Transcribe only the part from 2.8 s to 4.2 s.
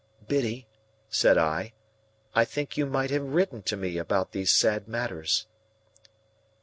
might have written to me